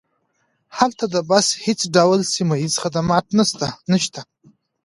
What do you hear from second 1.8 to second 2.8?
ډول سیمه ییز